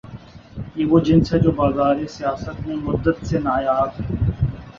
[0.75, 4.15] یہ وہ جنس ہے جو بازار سیاست میں مدت سے نایاب ہے۔